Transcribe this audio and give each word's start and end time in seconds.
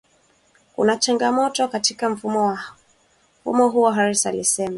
Kuna 0.75 0.97
changamoto 0.97 1.63
nyingi 1.63 1.71
katika 1.71 2.09
mfumo 2.09 2.61
huo 3.69 3.91
Harris 3.91 4.25
alisema 4.25 4.69